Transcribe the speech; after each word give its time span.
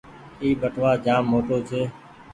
اي 0.41 0.49
ٻٽوآ 0.61 0.91
جآم 1.05 1.23
موٽو 1.31 1.57
ڇي۔ 1.69 1.81